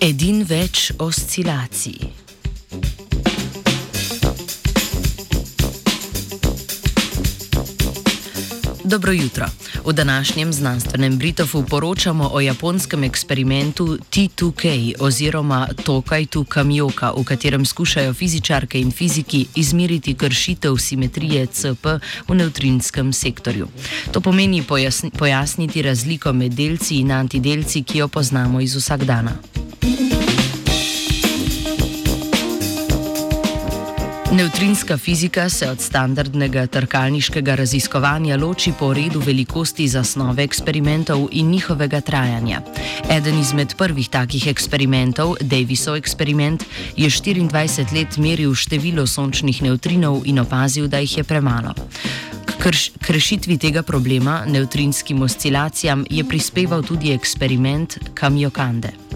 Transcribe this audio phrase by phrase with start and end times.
[0.00, 2.12] Edin več oscilacij.
[8.84, 9.46] Dobro jutro.
[9.86, 18.14] V današnjem znanstvenem Britofu poročamo o japonskem eksperimentu T2K oziroma Tokaj-tu Kamioka, v katerem skušajo
[18.14, 21.86] fizičarke in fiziki izmeriti kršitev simetrije CP
[22.28, 23.68] v neutrinskem sektorju.
[24.12, 29.57] To pomeni pojasni, pojasniti razliko med delci in antidelci, ki jo poznamo iz vsakdana.
[34.32, 42.00] Neutrinska fizika se od standardnega trkalniškega raziskovanja loči po redu velikosti zasnove eksperimentov in njihovega
[42.00, 42.60] trajanja.
[43.10, 46.64] Eden izmed prvih takih eksperimentov, Davisov eksperiment,
[46.96, 51.74] je 24 let meril število sončnih neutrinov in opazil, da jih je premalo.
[52.60, 59.07] K rešitvi tega problema, neutrinskim oscilacijam, je prispeval tudi eksperiment Kamiokande.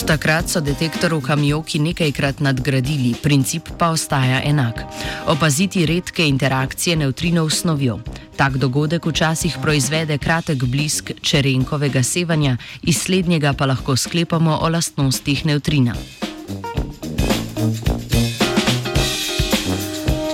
[0.00, 4.80] Od takrat so detektor v kamioki nekajkrat nadgradili, princip pa ostaja enak:
[5.28, 7.98] opaziti redke interakcije neutrinov s snovjo.
[8.36, 15.44] Tak dogodek včasih proizvede kratek blisk čerenkovega sevanja, iz slednjega pa lahko sklepamo o lastnostih
[15.46, 15.92] neutrina.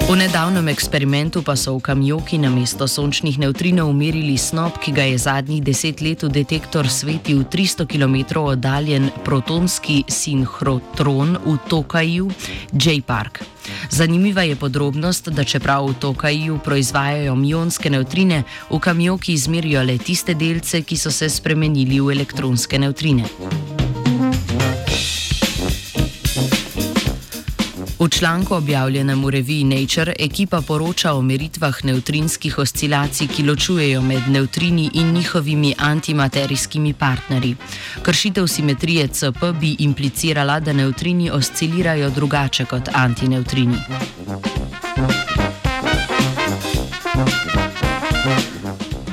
[0.06, 5.02] V nedavnem eksperimentu pa so v kamioki na mesto sončnih neutrinov umirili snop, ki ga
[5.02, 12.30] je zadnjih deset let v detektor svetil 300 km oddaljen protonski sinhrotron v Tokaju,
[12.70, 13.42] J-Park.
[13.90, 20.38] Zanimiva je podrobnost, da čeprav v Tokaju proizvajajo mionske neutrine, v kamioki izmerijo le tiste
[20.38, 23.26] delce, ki so se spremenili v elektronske neutrine.
[28.06, 34.28] V članku objavljenem v reviji Nature ekipa poroča o meritvah neutrinskih oscilacij, ki ločujejo med
[34.28, 37.56] neutrini in njihovimi antimaterijskimi partnerji.
[38.02, 43.76] Kršitev simetrije CP bi implicirala, da neutrini oscilirajo drugače kot antineutrini.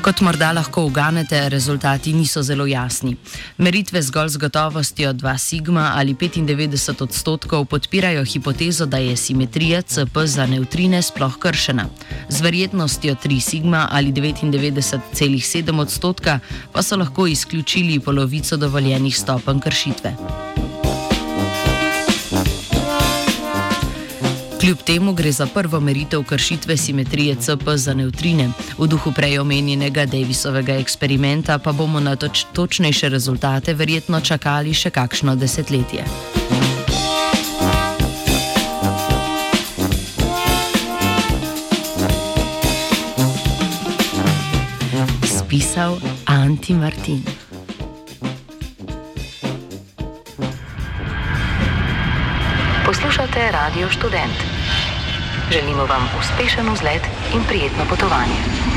[0.03, 3.13] Kot morda lahko uganete, rezultati niso zelo jasni.
[3.57, 10.25] Meritve zgolj z gotovostjo 2 sigma ali 95 odstotkov podpirajo hipotezo, da je simetrija CP
[10.25, 11.85] za neutrine sploh kršena.
[12.29, 16.39] Z verjetnostjo 3 sigma ali 99,7 odstotka
[16.73, 20.15] pa so lahko izključili polovico dovoljenih stopenj kršitve.
[24.63, 28.49] Kljub temu gre za prvo meritev kršitve simetrije CP za neutrine.
[28.77, 34.89] V duhu prej omenjenega Davisovega eksperimenta pa bomo na toč točnejše rezultate verjetno čakali še
[34.89, 36.05] kakšno desetletje.
[45.27, 47.19] Spisal Anti Martin.
[52.85, 54.52] Poslušate Radio Student.
[55.53, 57.01] Želimo vam uspešen vzlet
[57.33, 58.72] in prijetno potovanje.